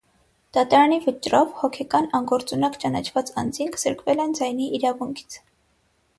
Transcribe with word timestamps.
Դատարանի 0.57 0.95
վճռով 1.03 1.51
հոգեկան 1.59 2.07
անգործունակ 2.21 2.79
ճանաչված 2.85 3.31
անձինք 3.43 3.79
զրկվել 3.85 4.25
են 4.27 4.35
ձայնի 4.41 4.73
իրավունքից։ 4.81 5.41